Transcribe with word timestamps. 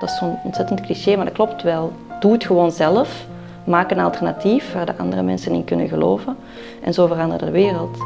Dat 0.00 0.08
is 0.08 0.16
zo'n 0.16 0.38
ontzettend 0.44 0.80
cliché, 0.80 1.16
maar 1.16 1.24
dat 1.24 1.34
klopt 1.34 1.62
wel. 1.62 1.92
Doe 2.20 2.32
het 2.32 2.44
gewoon 2.44 2.72
zelf. 2.72 3.26
Maak 3.64 3.90
een 3.90 4.00
alternatief 4.00 4.72
waar 4.72 4.86
de 4.86 4.96
andere 4.98 5.22
mensen 5.22 5.52
in 5.52 5.64
kunnen 5.64 5.88
geloven. 5.88 6.36
En 6.82 6.94
zo 6.94 7.06
verandert 7.06 7.40
de 7.40 7.50
wereld. 7.50 7.98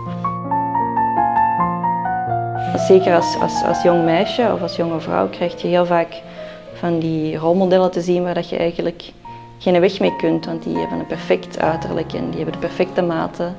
Zeker 2.76 3.14
als, 3.14 3.36
als, 3.66 3.82
jong 3.82 4.04
meisje 4.04 4.52
of 4.52 4.62
als 4.62 4.76
jonge 4.76 5.00
vrouw 5.00 5.28
krijg 5.28 5.62
je 5.62 5.68
heel 5.68 5.86
vaak 5.86 6.22
van 6.74 6.98
die 6.98 7.36
rolmodellen 7.36 7.90
te 7.90 8.00
zien 8.00 8.22
waar 8.22 8.34
dat 8.34 8.48
je 8.48 8.56
eigenlijk 8.56 9.12
geen 9.58 9.80
weg 9.80 10.00
mee 10.00 10.16
kunt. 10.16 10.46
Want 10.46 10.62
die 10.62 10.76
hebben 10.76 10.98
een 10.98 11.06
perfect 11.06 11.58
uiterlijk 11.58 12.12
en 12.12 12.26
die 12.26 12.36
hebben 12.36 12.60
de 12.60 12.66
perfecte 12.66 13.02
maten. 13.02 13.56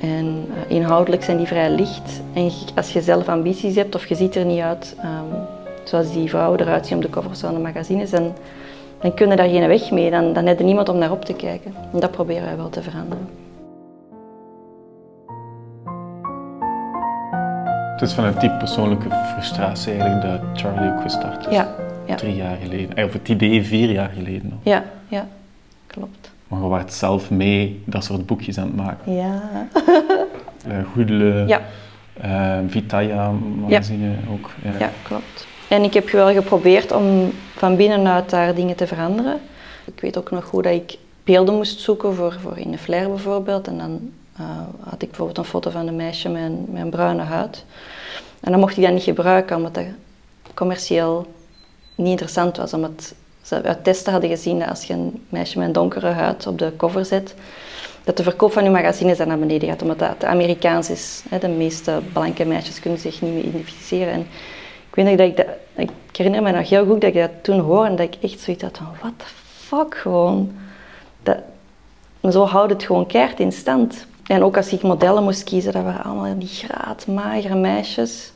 En 0.00 0.46
uh, 0.48 0.76
inhoudelijk 0.76 1.24
zijn 1.24 1.36
die 1.36 1.46
vrij 1.46 1.70
licht. 1.70 2.22
En 2.32 2.50
als 2.74 2.92
je 2.92 3.02
zelf 3.02 3.28
ambities 3.28 3.74
hebt 3.74 3.94
of 3.94 4.06
je 4.06 4.14
ziet 4.14 4.34
er 4.34 4.44
niet 4.44 4.60
uit 4.60 4.96
um, 5.04 5.62
zoals 5.84 6.12
die 6.12 6.28
vrouwen 6.28 6.60
eruit 6.60 6.86
zien 6.86 6.96
op 6.96 7.02
de 7.02 7.10
covers 7.10 7.40
van 7.40 7.54
de 7.54 7.60
magazines, 7.60 8.10
dan, 8.10 8.32
dan 9.00 9.14
kun 9.14 9.30
je 9.30 9.36
daar 9.36 9.48
geen 9.48 9.68
weg 9.68 9.90
mee. 9.90 10.10
Dan, 10.10 10.32
dan 10.32 10.46
heb 10.46 10.58
je 10.58 10.64
niemand 10.64 10.88
om 10.88 10.98
naar 10.98 11.10
op 11.10 11.24
te 11.24 11.34
kijken. 11.34 11.74
En 11.92 12.00
dat 12.00 12.10
proberen 12.10 12.44
wij 12.44 12.56
wel 12.56 12.68
te 12.68 12.82
veranderen. 12.82 13.28
Het 17.92 18.02
is 18.02 18.14
vanuit 18.14 18.40
die 18.40 18.50
persoonlijke 18.50 19.08
frustratie 19.32 19.92
eigenlijk 19.92 20.22
dat 20.22 20.60
Charlie 20.60 20.90
ook 20.92 21.00
gestart 21.02 21.46
is. 21.46 21.52
Ja, 21.54 21.74
ja. 22.06 22.14
Drie 22.14 22.34
jaar 22.36 22.56
geleden. 22.62 23.04
Of 23.04 23.12
het 23.12 23.28
idee 23.28 23.62
vier 23.62 23.90
jaar 23.90 24.10
geleden. 24.14 24.48
Nog. 24.48 24.58
Ja, 24.62 24.84
ja, 25.08 25.26
klopt. 25.86 26.32
Maar 26.48 26.62
je 26.62 26.68
werd 26.68 26.92
zelf 26.92 27.30
mee 27.30 27.82
dat 27.86 28.04
soort 28.04 28.26
boekjes 28.26 28.58
aan 28.58 28.66
het 28.66 28.76
maken. 28.76 29.14
Ja. 29.14 29.42
uh, 30.68 30.74
Goedele, 30.92 31.44
ja. 31.46 31.60
uh, 32.24 32.58
Vitaya 32.68 33.30
magazine 33.60 34.12
ook. 34.32 34.50
Ja. 34.62 34.70
ja, 34.78 34.90
klopt. 35.02 35.46
En 35.68 35.82
ik 35.82 35.94
heb 35.94 36.10
wel 36.10 36.32
geprobeerd 36.32 36.92
om 36.92 37.32
van 37.56 37.76
binnenuit 37.76 38.30
daar 38.30 38.54
dingen 38.54 38.76
te 38.76 38.86
veranderen. 38.86 39.40
Ik 39.84 40.00
weet 40.00 40.18
ook 40.18 40.30
nog 40.30 40.44
goed 40.44 40.64
dat 40.64 40.72
ik 40.72 40.98
beelden 41.24 41.54
moest 41.54 41.80
zoeken 41.80 42.14
voor, 42.14 42.36
voor 42.40 42.58
in 42.58 42.70
de 42.70 42.78
flair 42.78 43.08
bijvoorbeeld. 43.08 43.66
En 43.66 43.78
dan 43.78 44.10
uh, 44.40 44.46
had 44.80 45.02
ik 45.02 45.08
bijvoorbeeld 45.08 45.38
een 45.38 45.44
foto 45.44 45.70
van 45.70 45.86
een 45.86 45.96
meisje 45.96 46.28
met 46.28 46.42
een, 46.42 46.66
met 46.68 46.90
bruine 46.90 47.22
huid. 47.22 47.64
En 48.40 48.50
dan 48.50 48.60
mocht 48.60 48.76
ik 48.76 48.82
dat 48.82 48.92
niet 48.92 49.02
gebruiken, 49.02 49.56
omdat 49.56 49.74
dat 49.74 49.84
commercieel 50.54 51.26
niet 51.94 52.10
interessant 52.10 52.56
was. 52.56 52.72
Omdat 52.72 53.14
ze 53.42 53.62
uit 53.62 53.84
testen 53.84 54.12
hadden 54.12 54.30
gezien 54.30 54.58
dat 54.58 54.68
als 54.68 54.84
je 54.84 54.92
een 54.92 55.24
meisje 55.28 55.58
met 55.58 55.66
een 55.66 55.72
donkere 55.72 56.06
huid 56.06 56.46
op 56.46 56.58
de 56.58 56.72
cover 56.76 57.04
zet, 57.04 57.34
dat 58.04 58.16
de 58.16 58.22
verkoop 58.22 58.52
van 58.52 58.64
je 58.64 58.70
magazines 58.70 59.18
dan 59.18 59.28
naar 59.28 59.38
beneden 59.38 59.68
gaat, 59.68 59.82
omdat 59.82 59.98
dat 59.98 60.24
Amerikaans 60.24 60.90
is. 60.90 61.22
De 61.40 61.48
meeste 61.48 62.00
blanke 62.12 62.44
meisjes 62.44 62.80
kunnen 62.80 63.00
zich 63.00 63.20
niet 63.20 63.32
meer 63.32 63.44
identificeren. 63.44 64.12
En 64.12 64.26
ik 64.94 65.04
weet 65.04 65.18
dat 65.18 65.28
ik 65.28 65.36
dat, 65.36 65.46
ik 65.74 66.16
herinner 66.16 66.42
me 66.42 66.50
nog 66.50 66.68
heel 66.68 66.86
goed 66.86 67.00
dat 67.00 67.14
ik 67.14 67.20
dat 67.20 67.30
toen 67.42 67.60
hoorde 67.60 67.90
en 67.90 67.96
dat 67.96 68.06
ik 68.06 68.30
echt 68.30 68.40
zoiets 68.40 68.62
had 68.62 68.76
van, 68.76 68.86
what 69.00 69.12
the 69.16 69.24
fuck 69.44 69.94
gewoon. 69.94 70.52
Dat, 71.22 71.38
zo 72.30 72.44
houdt 72.44 72.72
het 72.72 72.82
gewoon 72.82 73.06
keihard 73.06 73.40
in 73.40 73.52
stand. 73.52 74.06
En 74.26 74.42
ook 74.42 74.56
als 74.56 74.72
ik 74.72 74.82
modellen 74.82 75.22
moest 75.22 75.44
kiezen, 75.44 75.72
dat 75.72 75.82
waren 75.82 76.04
allemaal 76.04 76.38
die 76.38 76.48
graad, 76.48 77.06
magere 77.06 77.54
meisjes. 77.54 78.32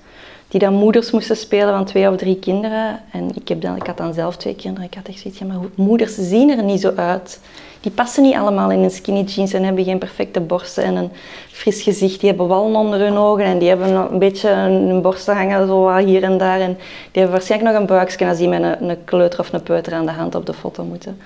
Die 0.49 0.61
dan 0.61 0.75
moeders 0.75 1.11
moesten 1.11 1.37
spelen 1.37 1.75
van 1.75 1.85
twee 1.85 2.09
of 2.11 2.17
drie 2.17 2.39
kinderen. 2.39 3.01
En 3.13 3.31
ik, 3.35 3.49
heb 3.49 3.61
dan, 3.61 3.77
ik 3.77 3.87
had 3.87 3.97
dan 3.97 4.15
zelf 4.15 4.37
twee 4.37 4.55
kinderen. 4.55 4.87
Ik 4.87 4.95
had 4.95 5.09
echt 5.09 5.19
zoiets 5.21 5.39
van, 5.39 5.47
maar 5.47 5.59
moeders 5.75 6.15
zien 6.15 6.51
er 6.51 6.63
niet 6.63 6.81
zo 6.81 6.93
uit. 6.97 7.41
Die 7.81 7.91
passen 7.91 8.23
niet 8.23 8.35
allemaal 8.35 8.71
in 8.71 8.83
een 8.83 8.91
skinny 8.91 9.23
jeans 9.23 9.53
en 9.53 9.65
hebben 9.65 9.85
geen 9.85 9.99
perfecte 9.99 10.41
borsten 10.41 10.85
en 10.85 10.97
een 10.97 11.11
fris 11.51 11.83
gezicht. 11.83 12.21
Die 12.21 12.29
hebben 12.29 12.49
wallen 12.49 12.77
onder 12.77 13.01
hun 13.01 13.17
ogen 13.17 13.45
en 13.45 13.59
die 13.59 13.69
hebben 13.69 14.13
een 14.13 14.19
beetje 14.19 14.49
hun 14.51 15.03
borsten 15.03 15.37
hangen 15.37 15.67
zo 15.67 15.97
hier 15.97 16.23
en 16.23 16.39
daar. 16.39 16.61
En 16.61 16.75
die 16.75 17.23
hebben 17.23 17.31
waarschijnlijk 17.31 17.73
nog 17.73 17.81
een 17.81 17.87
buikje 17.87 18.27
als 18.27 18.39
die 18.39 18.49
met 18.49 18.63
een, 18.63 18.89
een 18.89 19.05
kleuter 19.05 19.41
of 19.41 19.53
een 19.53 19.63
peuter 19.63 19.93
aan 19.93 20.07
de 20.07 20.13
hand 20.13 20.35
op 20.35 20.47
de 20.47 20.55
foto 20.55 20.85
moeten. 20.85 21.19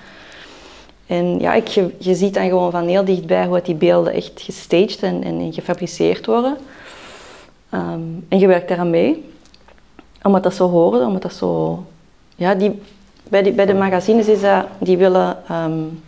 En 1.07 1.39
ja, 1.39 1.53
ik, 1.53 1.67
je, 1.67 1.93
je 1.97 2.15
ziet 2.15 2.33
dan 2.33 2.47
gewoon 2.47 2.71
van 2.71 2.87
heel 2.87 3.05
dichtbij 3.05 3.45
hoe 3.45 3.61
die 3.63 3.75
beelden 3.75 4.13
echt 4.13 4.41
gestaged 4.41 5.03
en, 5.03 5.23
en 5.23 5.53
gefabriceerd 5.53 6.25
worden. 6.25 6.57
Um, 7.73 8.25
en 8.29 8.39
je 8.39 8.47
werkt 8.47 8.67
daaraan 8.67 8.89
mee. 8.89 9.29
Omdat 10.23 10.43
dat 10.43 10.53
zo 10.53 10.69
horen, 10.69 11.05
omdat 11.05 11.21
dat 11.21 11.33
zo... 11.33 11.83
Ja, 12.35 12.55
die, 12.55 12.81
bij, 13.29 13.43
die, 13.43 13.53
bij 13.53 13.65
de 13.65 13.73
magazines 13.73 14.27
is 14.27 14.41
dat... 14.41 14.65
Die 14.77 14.97
willen 14.97 15.37
um, 15.51 16.01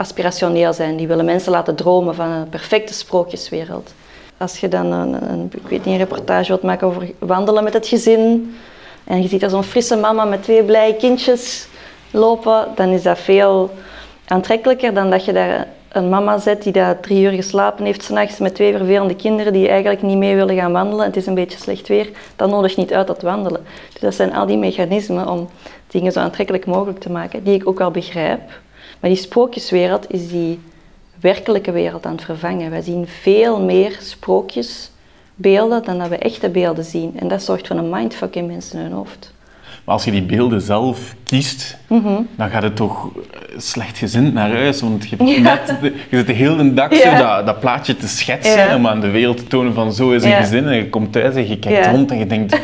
aspirationeel 0.00 0.72
zijn. 0.72 0.96
Die 0.96 1.06
willen 1.06 1.24
mensen 1.24 1.52
laten 1.52 1.74
dromen 1.74 2.14
van 2.14 2.28
een 2.28 2.48
perfecte 2.48 2.94
sprookjeswereld. 2.94 3.94
Als 4.36 4.60
je 4.60 4.68
dan 4.68 4.92
een, 4.92 5.30
een, 5.30 5.50
ik 5.54 5.68
weet 5.68 5.84
niet, 5.84 5.94
een 5.94 5.96
reportage 5.96 6.48
wilt 6.48 6.62
maken 6.62 6.86
over 6.86 7.10
wandelen 7.18 7.64
met 7.64 7.72
het 7.72 7.86
gezin... 7.86 8.54
En 9.10 9.22
je 9.22 9.28
ziet 9.28 9.42
er 9.42 9.50
zo'n 9.50 9.62
frisse 9.62 9.96
mama 9.96 10.24
met 10.24 10.42
twee 10.42 10.64
blije 10.64 10.94
kindjes 10.94 11.68
lopen, 12.10 12.66
dan 12.74 12.88
is 12.88 13.02
dat 13.02 13.18
veel 13.18 13.70
aantrekkelijker 14.26 14.94
dan 14.94 15.10
dat 15.10 15.24
je 15.24 15.32
daar 15.32 15.66
een 15.88 16.08
mama 16.08 16.38
zet 16.38 16.62
die 16.62 16.72
daar 16.72 17.00
drie 17.00 17.22
uur 17.22 17.30
geslapen 17.30 17.84
heeft 17.84 18.02
s'nachts 18.02 18.38
met 18.38 18.54
twee 18.54 18.76
vervelende 18.76 19.16
kinderen 19.16 19.52
die 19.52 19.68
eigenlijk 19.68 20.02
niet 20.02 20.16
mee 20.16 20.34
willen 20.34 20.56
gaan 20.56 20.72
wandelen. 20.72 21.04
Het 21.04 21.16
is 21.16 21.26
een 21.26 21.34
beetje 21.34 21.58
slecht 21.58 21.88
weer, 21.88 22.10
dat 22.36 22.50
nodigt 22.50 22.76
niet 22.76 22.92
uit 22.92 23.06
dat 23.06 23.22
wandelen. 23.22 23.64
Dus 23.92 24.00
dat 24.00 24.14
zijn 24.14 24.34
al 24.34 24.46
die 24.46 24.58
mechanismen 24.58 25.28
om 25.28 25.48
dingen 25.86 26.12
zo 26.12 26.20
aantrekkelijk 26.20 26.66
mogelijk 26.66 27.00
te 27.00 27.10
maken, 27.10 27.44
die 27.44 27.54
ik 27.54 27.68
ook 27.68 27.78
wel 27.78 27.90
begrijp. 27.90 28.40
Maar 29.00 29.10
die 29.10 29.18
sprookjeswereld 29.18 30.12
is 30.12 30.28
die 30.28 30.60
werkelijke 31.20 31.72
wereld 31.72 32.06
aan 32.06 32.12
het 32.14 32.24
vervangen. 32.24 32.70
Wij 32.70 32.80
zien 32.82 33.06
veel 33.20 33.60
meer 33.60 33.96
sprookjesbeelden 34.00 35.84
dan 35.84 35.98
dat 35.98 36.08
we 36.08 36.16
echte 36.16 36.48
beelden 36.50 36.84
zien. 36.84 37.12
En 37.18 37.28
dat 37.28 37.42
zorgt 37.42 37.66
voor 37.66 37.76
een 37.76 37.90
mindfuck 37.90 38.34
in 38.36 38.46
mensen 38.46 38.78
in 38.78 38.84
hun 38.84 38.92
hoofd. 38.94 39.32
Maar 39.84 39.94
als 39.94 40.04
je 40.04 40.10
die 40.10 40.22
beelden 40.22 40.60
zelf 40.60 41.14
kiest, 41.24 41.76
Mhm. 41.86 42.20
dan 42.36 42.50
gaat 42.50 42.62
het 42.62 42.76
toch 42.76 43.08
slecht 43.56 43.98
gezind 43.98 44.32
naar 44.34 44.50
huis. 44.52 44.80
Want 44.80 45.08
je, 45.08 45.16
net, 45.40 45.74
je 45.82 46.16
zit 46.16 46.26
de 46.26 46.32
hele 46.32 46.74
dag 46.74 46.94
zo 46.94 47.16
dat, 47.16 47.46
dat, 47.46 47.60
plaatje 47.60 47.96
te 47.96 48.08
schetsen 48.08 48.58
Ja. 48.58 48.76
om 48.76 48.86
aan 48.86 49.00
de 49.00 49.10
wereld 49.10 49.36
te 49.36 49.46
tonen 49.46 49.74
van 49.74 49.92
zo 49.92 50.10
is 50.10 50.22
een 50.22 50.28
Ja. 50.30 50.40
gezin. 50.40 50.66
En 50.66 50.74
je 50.76 50.88
komt 50.88 51.12
thuis 51.12 51.34
en 51.34 51.48
je 51.48 51.58
kijkt 51.58 51.84
Ja. 51.84 51.90
rond 51.90 52.10
en 52.10 52.18
je 52.18 52.26
denkt, 52.26 52.56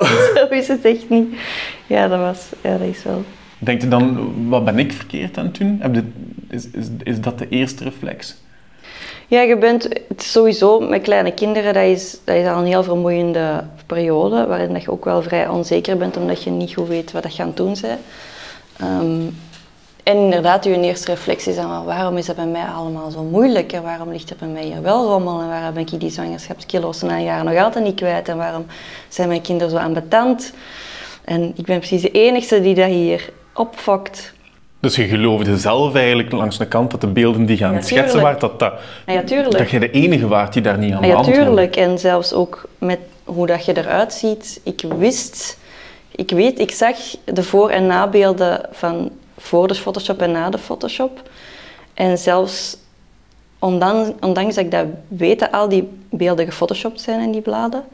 Zo 0.34 0.46
is 0.50 0.68
het 0.68 0.84
echt 0.84 1.08
niet. 1.10 1.34
Ja, 1.86 2.08
dat 2.08 2.18
was... 2.18 2.38
Ja, 2.62 2.70
dat 2.76 2.88
is 2.88 3.02
wel... 3.02 3.24
denkt 3.60 3.82
je 3.82 3.88
dan, 3.88 4.32
wat 4.48 4.64
ben 4.64 4.78
ik 4.78 4.92
verkeerd 4.92 5.38
aan 5.38 5.44
het 5.44 5.58
doen? 5.58 5.78
Heb 5.80 6.04
is, 6.48 6.70
is, 6.70 6.86
is 7.02 7.20
dat 7.20 7.38
de 7.38 7.48
eerste 7.48 7.84
reflex? 7.84 8.36
Ja, 9.26 9.40
je 9.40 9.56
bent 9.56 9.88
sowieso 10.16 10.80
met 10.80 11.02
kleine 11.02 11.32
kinderen, 11.32 11.74
dat 11.74 11.84
is, 11.84 12.18
dat 12.24 12.36
is 12.36 12.46
al 12.46 12.58
een 12.58 12.66
heel 12.66 12.82
vermoeiende 12.82 13.64
periode, 13.86 14.46
waarin 14.46 14.72
dat 14.72 14.82
je 14.82 14.90
ook 14.90 15.04
wel 15.04 15.22
vrij 15.22 15.48
onzeker 15.48 15.96
bent, 15.96 16.16
omdat 16.16 16.42
je 16.42 16.50
niet 16.50 16.74
goed 16.74 16.88
weet 16.88 17.12
wat 17.12 17.36
je 17.36 17.42
aan 17.42 17.48
het 17.48 17.56
doen 17.56 17.76
bent. 17.80 18.00
Ehm, 18.76 19.20
en 20.02 20.16
inderdaad, 20.16 20.64
je 20.64 20.80
eerste 20.80 21.10
reflex 21.10 21.46
is 21.46 21.56
dan, 21.56 21.84
waarom 21.84 22.16
is 22.16 22.26
dat 22.26 22.36
bij 22.36 22.46
mij 22.46 22.64
allemaal 22.64 23.10
zo 23.10 23.22
moeilijk? 23.22 23.72
En 23.72 23.82
waarom 23.82 24.10
ligt 24.10 24.30
er 24.30 24.36
bij 24.36 24.48
mij 24.48 24.62
hier 24.62 24.82
wel 24.82 25.06
rommel? 25.06 25.40
En 25.40 25.48
waarom 25.48 25.74
ben 25.74 25.82
ik 25.82 26.00
die 26.00 26.10
zwangerschapskilo's 26.10 27.02
na 27.02 27.16
een 27.16 27.22
jaar 27.22 27.44
nog 27.44 27.56
altijd 27.56 27.84
niet 27.84 27.94
kwijt? 27.94 28.28
En 28.28 28.36
waarom 28.36 28.66
zijn 29.08 29.28
mijn 29.28 29.40
kinderen 29.40 29.70
zo 29.70 29.76
ambetant? 29.76 30.52
En 31.24 31.52
ik 31.56 31.64
ben 31.64 31.78
precies 31.78 32.02
de 32.02 32.10
enige 32.10 32.60
die 32.60 32.74
dat 32.74 32.88
hier 32.88 33.32
opfokt. 33.60 34.32
Dus 34.80 34.96
je 34.96 35.04
geloofde 35.06 35.56
zelf 35.58 35.94
eigenlijk 35.94 36.32
langs 36.32 36.58
de 36.58 36.66
kant 36.66 36.90
dat 36.90 37.00
de 37.00 37.06
beelden 37.06 37.46
die 37.46 37.58
je 37.58 37.64
aan 37.64 37.70
Ja, 37.70 37.76
het 37.76 37.86
schetsen 37.86 38.20
waren, 38.20 38.40
dat, 38.40 38.58
dat, 38.58 38.72
ja, 39.06 39.22
dat 39.50 39.70
je 39.70 39.78
de 39.78 39.90
enige 39.90 40.28
waart 40.28 40.52
die 40.52 40.62
daar 40.62 40.78
niet 40.78 40.92
aan 40.92 41.02
Ah, 41.02 41.06
ja, 41.08 41.22
tuurlijk. 41.22 41.76
En 41.76 41.98
zelfs 41.98 42.32
ook 42.32 42.68
met 42.78 42.98
hoe 43.24 43.46
dat 43.46 43.64
je 43.64 43.76
eruit 43.76 44.12
ziet. 44.12 44.60
Ik 44.64 44.84
wist, 44.98 45.58
ik 46.10 46.30
weet, 46.30 46.58
ik 46.58 46.70
zag 46.70 46.96
de 47.24 47.42
voor- 47.42 47.70
en 47.70 47.86
nabeelden 47.86 48.60
van 48.72 49.10
voor 49.38 49.68
de 49.68 49.74
Photoshop 49.74 50.20
en 50.22 50.32
na 50.32 50.50
de 50.50 50.58
Photoshop. 50.58 51.22
En 51.94 52.18
zelfs 52.18 52.76
ondanks, 53.58 54.10
ondanks 54.20 54.54
dat 54.54 54.64
ik 54.64 54.70
dat 54.70 54.86
weet 55.08 55.38
dat 55.38 55.52
al 55.52 55.68
die 55.68 55.88
beelden 56.10 56.44
gefotoshopt 56.46 57.00
zijn 57.00 57.20
in 57.20 57.32
die 57.32 57.40
bladen, 57.40 57.84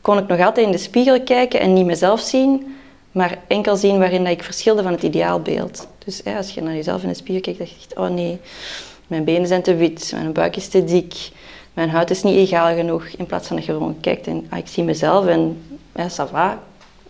kon 0.00 0.18
ik 0.18 0.26
nog 0.26 0.40
altijd 0.40 0.66
in 0.66 0.72
de 0.72 0.78
spiegel 0.78 1.22
kijken 1.22 1.60
en 1.60 1.72
niet 1.72 1.86
mezelf 1.86 2.20
zien, 2.20 2.76
maar 3.12 3.38
enkel 3.46 3.76
zien 3.76 3.98
waarin 3.98 4.24
dat 4.24 4.32
ik 4.32 4.42
verschilde 4.42 4.82
van 4.82 4.92
het 4.92 5.02
ideaalbeeld. 5.02 5.88
Dus 6.04 6.24
als 6.24 6.50
je 6.50 6.62
naar 6.62 6.74
jezelf 6.74 7.02
in 7.02 7.08
de 7.08 7.14
spiegel 7.14 7.42
kijkt, 7.42 7.58
dan 7.58 7.68
je, 7.68 7.96
oh 7.96 8.16
nee, 8.16 8.40
mijn 9.06 9.24
benen 9.24 9.46
zijn 9.46 9.62
te 9.62 9.74
wit, 9.74 10.12
mijn 10.14 10.32
buik 10.32 10.56
is 10.56 10.68
te 10.68 10.84
dik, 10.84 11.30
mijn 11.74 11.90
huid 11.90 12.10
is 12.10 12.22
niet 12.22 12.36
egaal 12.36 12.74
genoeg. 12.74 13.06
In 13.06 13.26
plaats 13.26 13.46
van 13.46 13.56
dat 13.56 13.64
je 13.64 13.72
gewoon 13.72 14.00
kijkt 14.00 14.26
en 14.26 14.46
ah, 14.48 14.58
ik 14.58 14.66
zie 14.66 14.84
mezelf 14.84 15.26
en 15.26 15.62
ja, 15.94 16.08
ça 16.08 16.30
va, 16.30 16.62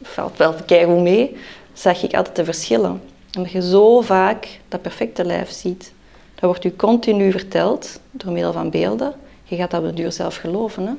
valt 0.03 0.37
wel 0.37 0.55
keigoed 0.67 1.01
mee, 1.01 1.37
zag 1.73 2.03
ik 2.03 2.15
altijd 2.15 2.37
de 2.37 2.45
verschillen. 2.45 3.03
Omdat 3.37 3.53
je 3.53 3.63
zo 3.63 4.01
vaak 4.01 4.49
dat 4.69 4.83
perfecte 4.83 5.25
lijf 5.25 5.51
ziet. 5.51 5.93
Dat 6.35 6.45
wordt 6.45 6.65
u 6.65 6.77
continu 6.77 7.31
verteld 7.31 8.01
door 8.11 8.33
middel 8.33 8.53
van 8.53 8.71
beelden. 8.71 9.15
Je 9.45 9.57
gaat 9.57 9.71
dat 9.71 9.85
op 9.85 9.97
duur 9.97 10.13
zelf 10.13 10.37
geloven. 10.37 10.87
Hè? 10.87 10.93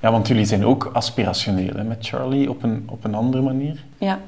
Ja, 0.00 0.10
want 0.10 0.28
jullie 0.28 0.44
zijn 0.44 0.64
ook 0.64 0.90
aspirationeel 0.92 1.74
hè, 1.74 1.84
met 1.84 2.06
Charlie 2.06 2.50
op 2.50 2.62
een, 2.62 2.86
op 2.90 3.04
een 3.04 3.14
andere 3.14 3.42
manier. 3.42 3.84
Ja. 3.98 4.18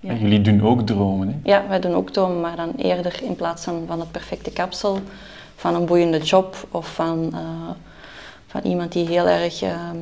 Ja. 0.00 0.10
En 0.10 0.18
jullie 0.18 0.40
doen 0.40 0.62
ook 0.62 0.80
dromen. 0.86 1.28
Hè? 1.28 1.50
Ja, 1.50 1.68
wij 1.68 1.80
doen 1.80 1.94
ook 1.94 2.10
dromen, 2.10 2.40
maar 2.40 2.56
dan 2.56 2.72
eerder 2.76 3.22
in 3.22 3.36
plaats 3.36 3.64
van, 3.64 3.84
van 3.86 4.00
het 4.00 4.10
perfecte 4.10 4.50
kapsel, 4.50 5.00
van 5.56 5.74
een 5.74 5.86
boeiende 5.86 6.18
job 6.18 6.66
of 6.70 6.94
van, 6.94 7.30
eh, 7.32 7.70
van 8.46 8.60
iemand 8.60 8.92
die 8.92 9.06
heel 9.06 9.26
erg 9.26 9.62
ehm, 9.62 9.96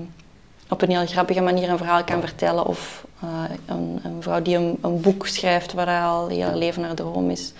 op 0.69 0.83
een 0.83 0.91
heel 0.91 1.07
grappige 1.07 1.41
manier 1.41 1.71
een 1.71 1.79
verhaal 1.79 2.05
kan 2.05 2.21
vertellen. 2.21 2.67
Of 2.67 3.07
eh, 3.21 3.29
een, 3.67 4.01
een, 4.03 4.23
vrouw 4.23 4.43
die 4.43 4.57
een, 4.57 4.79
een, 4.81 5.01
boek 5.01 5.27
schrijft 5.27 5.73
waar 5.73 6.03
al 6.03 6.29
heel 6.29 6.55
leven 6.55 6.83
naar 6.83 6.95
droom 6.95 7.31
is. 7.31 7.53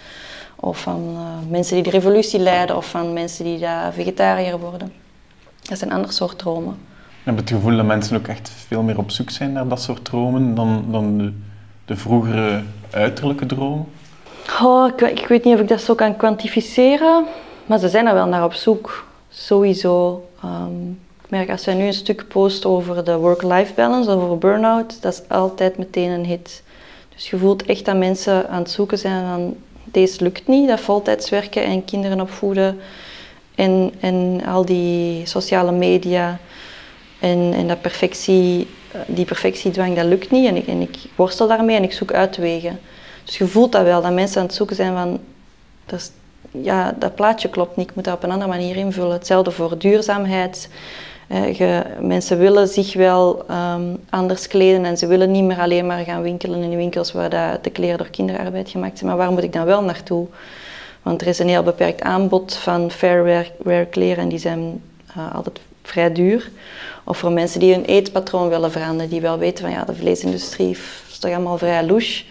Of 0.57 0.81
van 0.81 1.17
mensen 1.49 1.75
die 1.75 1.85
de 1.85 1.91
revolutie 1.91 2.41
leiden 2.41 2.77
of 2.77 2.91
van 2.91 3.13
mensen 3.13 3.45
die 3.45 3.59
daar 3.59 3.93
vegetariër 3.93 4.59
worden. 4.59 4.93
Dat 5.63 5.73
is 5.73 5.81
een 5.81 5.93
ander 5.93 6.13
soort 6.13 6.39
dromen. 6.39 6.79
Ik 7.27 7.33
heb 7.33 7.41
het 7.41 7.51
gevoel 7.51 7.77
dat 7.77 7.87
mensen 7.87 8.17
ook 8.17 8.27
echt 8.27 8.51
veel 8.67 8.83
meer 8.83 8.99
op 8.99 9.11
zoek 9.11 9.31
zijn 9.31 9.53
naar 9.53 9.69
dat 9.69 9.83
soort 9.83 10.05
dromen 10.05 10.55
dan, 10.55 10.85
dan 10.91 11.19
de, 11.19 11.33
de 11.85 11.97
vroegere 11.97 12.63
uiterlijke 12.91 13.47
dromen? 13.47 13.87
Oh, 14.63 14.89
ik, 14.89 15.01
ik, 15.01 15.27
weet 15.27 15.45
niet 15.45 15.55
of 15.55 15.61
ik 15.61 15.69
dat 15.69 15.81
zo 15.81 15.95
kan 15.95 16.17
kwantificeren, 16.17 17.25
maar 17.67 17.79
ze 17.79 17.89
zijn 17.89 18.07
er 18.07 18.15
wel 18.15 18.27
naar 18.27 18.45
op 18.45 18.53
zoek. 18.53 19.07
Sowieso. 19.29 20.25
Um, 20.45 21.01
ik 21.23 21.31
merk 21.31 21.51
als 21.51 21.65
wij 21.65 21.75
nu 21.75 21.87
een 21.87 21.93
stuk 21.93 22.29
posten 22.29 22.71
over 22.71 23.05
de 23.05 23.17
work-life 23.17 23.75
balance, 23.75 24.11
over 24.11 24.39
burn-out, 24.39 25.03
dat 25.03 25.13
is 25.13 25.29
altijd 25.29 25.79
meteen 25.79 26.11
een 26.11 26.27
hit. 26.27 26.63
Dus 27.15 27.31
je 27.31 27.39
voelt 27.39 27.65
echt 27.65 27.85
dat 27.85 27.97
mensen 27.97 28.49
aan 28.49 28.63
het 28.63 28.71
zoeken 28.71 28.99
zijn 28.99 29.27
van 29.27 29.57
deze 29.85 30.23
lukt 30.23 30.47
niet, 30.47 30.69
dat 30.69 30.81
voltijds 30.81 31.31
werken 31.31 31.65
en 31.65 31.85
kinderen 31.85 32.21
opvoeden 32.21 32.79
en, 33.55 33.93
en 34.01 34.43
al 34.47 34.65
die 34.65 35.27
sociale 35.27 35.73
media 35.73 36.39
en, 37.21 37.53
en 37.55 37.69
dat 37.69 37.81
perfectie, 37.81 38.69
die 39.07 39.25
perfectiedwang, 39.25 39.97
dat 39.97 40.05
lukt 40.05 40.31
niet 40.31 40.47
en 40.47 40.57
ik, 40.57 40.67
en 40.67 40.81
ik 40.81 40.97
worstel 41.15 41.49
daarmee 41.49 41.77
en 41.77 41.83
ik 41.83 41.93
zoek 41.93 42.13
uitwegen. 42.13 42.79
Dus 43.25 43.39
je 43.39 43.47
voelt 43.47 43.73
dat 43.73 43.83
wel, 43.83 44.03
dat 44.03 44.13
mensen 44.13 44.41
aan 44.41 44.47
het 44.47 44.55
zoeken 44.55 44.77
zijn 44.77 44.93
van, 44.93 45.21
dat, 45.87 46.13
ja, 46.51 46.95
dat 46.99 47.15
plaatje 47.15 47.49
klopt 47.49 47.77
niet, 47.77 47.89
ik 47.89 47.95
moet 47.95 48.05
dat 48.05 48.15
op 48.15 48.23
een 48.23 48.31
andere 48.31 48.51
manier 48.51 48.77
invullen. 48.77 49.13
Hetzelfde 49.13 49.51
voor 49.51 49.79
duurzaamheid. 49.79 50.69
Je, 51.53 51.83
mensen 52.01 52.39
willen 52.39 52.69
zich 52.69 52.95
wel 52.95 53.45
um, 53.51 54.05
anders 54.11 54.47
kleden 54.47 54.85
en 54.85 54.97
ze 54.97 55.07
willen 55.07 55.31
niet 55.31 55.45
meer 55.45 55.59
alleen 55.59 55.87
maar 55.87 56.05
gaan 56.05 56.23
winkelen 56.23 56.63
in 56.63 56.77
winkels 56.77 57.13
waar 57.13 57.31
de, 57.31 57.59
de 57.63 57.71
kleren 57.71 57.99
door 57.99 58.11
kinderarbeid 58.11 58.71
gemaakt 58.71 58.99
zijn. 58.99 59.11
Maar 59.11 59.19
waar 59.19 59.33
moet 59.33 59.43
ik 59.43 59.53
dan 59.53 59.65
wel 59.65 59.83
naartoe? 59.83 60.27
Want 61.03 61.21
er 61.21 61.27
is 61.27 61.39
een 61.39 61.49
heel 61.49 61.63
beperkt 61.63 62.01
aanbod 62.01 62.55
van 62.55 62.91
fair 62.91 63.25
wear, 63.59 63.85
kleren 63.85 64.23
en 64.23 64.29
die 64.29 64.39
zijn 64.39 64.83
uh, 65.17 65.35
altijd 65.35 65.61
vrij 65.87 66.13
duur. 66.13 66.51
Of 67.05 67.19
voor 67.19 67.33
mensen 67.33 67.61
die 67.61 67.73
hun 67.73 67.85
eetpatroon 67.85 68.49
willen 68.49 68.73
veranderen, 68.73 69.11
die 69.11 69.21
wel 69.21 69.39
weten 69.39 69.65
van 69.65 69.73
ja, 69.73 69.85
de 69.85 69.95
vleesindustrie 69.95 70.77
is 71.11 71.19
toch 71.19 71.31
allemaal 71.31 71.59
vrij 71.59 71.85
louche. 71.85 72.25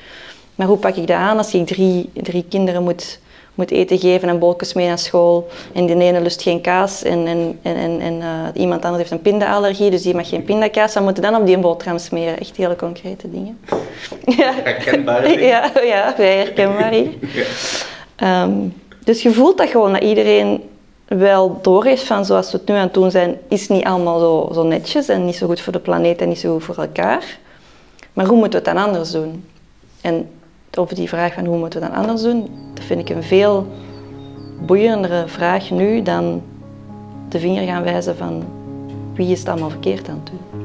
Maar 0.55 0.67
hoe 0.67 0.77
pak 0.77 0.95
ik 0.95 1.07
dat 1.07 1.17
aan 1.17 1.37
als 1.37 1.53
ik 1.53 1.67
drie, 1.67 2.09
drie 2.13 2.45
kinderen 2.49 2.83
moet 2.83 3.19
moet 3.55 3.71
eten 3.71 3.99
geven 3.99 4.29
en 4.29 4.39
bolkjes 4.39 4.73
mee 4.73 4.87
naar 4.87 4.99
school. 4.99 5.47
En 5.73 5.85
die 5.85 5.97
ene 5.97 6.21
lust 6.21 6.41
geen 6.41 6.61
kaas 6.61 7.03
en, 7.03 7.27
en, 7.27 7.59
en, 7.61 7.99
en 7.99 8.13
uh, 8.13 8.47
iemand 8.53 8.83
anders 8.83 8.97
heeft 8.97 9.11
een 9.11 9.31
pindaallergie, 9.31 9.89
dus 9.89 10.01
die 10.01 10.15
mag 10.15 10.29
geen 10.29 10.43
pindakaas. 10.43 10.93
Dan 10.93 11.03
moeten 11.03 11.23
dan 11.23 11.35
op 11.35 11.45
die 11.45 11.57
boterham 11.57 11.97
smeren. 11.97 12.39
Echt 12.39 12.57
hele 12.57 12.75
concrete 12.75 13.31
dingen. 13.31 13.59
ja. 14.37 14.53
Herkenbaar. 14.63 15.39
ja, 15.39 15.71
ja, 15.83 16.13
vrij 16.15 16.37
herkenbaar 16.37 16.91
hier. 16.91 17.09
ja. 18.17 18.43
Um, 18.43 18.73
dus 19.03 19.21
je 19.21 19.31
voelt 19.31 19.57
dat 19.57 19.69
gewoon, 19.69 19.93
dat 19.93 20.03
iedereen 20.03 20.61
wel 21.07 21.59
door 21.61 21.85
is 21.85 22.03
van 22.03 22.25
zoals 22.25 22.51
we 22.51 22.57
het 22.57 22.67
nu 22.67 22.75
aan 22.75 22.81
het 22.81 22.93
doen 22.93 23.11
zijn, 23.11 23.37
is 23.47 23.67
niet 23.67 23.83
allemaal 23.83 24.19
zo, 24.19 24.49
zo 24.53 24.63
netjes 24.63 25.07
en 25.07 25.25
niet 25.25 25.35
zo 25.35 25.47
goed 25.47 25.61
voor 25.61 25.73
de 25.73 25.79
planeet 25.79 26.21
en 26.21 26.29
niet 26.29 26.39
zo 26.39 26.53
goed 26.53 26.63
voor 26.63 26.77
elkaar. 26.77 27.37
Maar 28.13 28.25
hoe 28.25 28.37
moeten 28.37 28.59
we 28.63 28.69
het 28.69 28.75
dan 28.75 28.85
anders 28.85 29.11
doen? 29.11 29.45
En 30.01 30.29
over 30.77 30.95
die 30.95 31.09
vraag 31.09 31.33
van 31.33 31.45
hoe 31.45 31.57
moeten 31.57 31.81
we 31.81 31.87
dat 31.87 31.95
anders 31.95 32.21
doen, 32.21 32.49
dat 32.73 32.83
vind 32.83 33.09
ik 33.09 33.15
een 33.15 33.23
veel 33.23 33.67
boeiendere 34.65 35.27
vraag 35.27 35.71
nu 35.71 36.01
dan 36.01 36.43
de 37.29 37.39
vinger 37.39 37.65
gaan 37.65 37.83
wijzen 37.83 38.17
van 38.17 38.43
wie 39.13 39.31
is 39.31 39.39
het 39.39 39.49
allemaal 39.49 39.69
verkeerd 39.69 40.09
aan 40.09 40.21
het 40.23 40.31
doen. 40.31 40.63